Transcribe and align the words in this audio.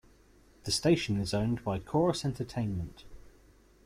The 0.63 0.71
station 0.71 1.17
is 1.19 1.31
owned 1.31 1.63
by 1.63 1.77
Corus 1.77 2.25
Entertainment. 2.25 3.03